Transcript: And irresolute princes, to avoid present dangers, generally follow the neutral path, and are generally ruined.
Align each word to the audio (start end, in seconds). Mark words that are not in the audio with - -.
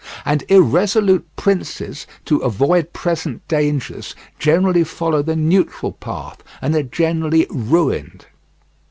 And 0.25 0.43
irresolute 0.49 1.27
princes, 1.35 2.07
to 2.25 2.39
avoid 2.39 2.91
present 2.91 3.47
dangers, 3.47 4.15
generally 4.39 4.83
follow 4.83 5.21
the 5.21 5.35
neutral 5.35 5.91
path, 5.91 6.41
and 6.59 6.73
are 6.73 6.81
generally 6.81 7.45
ruined. 7.51 8.25